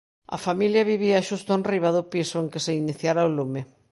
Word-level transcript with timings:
A 0.35 0.37
familia 0.47 0.89
vivía 0.91 1.25
xusto 1.27 1.51
enriba 1.57 1.89
do 1.97 2.03
piso 2.13 2.35
en 2.43 2.47
que 2.51 2.63
se 2.65 2.73
iniciara 2.81 3.27
o 3.27 3.33
lume. 3.37 3.61